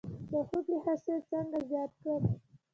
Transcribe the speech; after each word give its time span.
د 0.29 0.31
هوږې 0.47 0.77
حاصل 0.85 1.17
څنګه 1.29 1.59
زیات 1.69 1.91
کړم؟ 2.01 2.23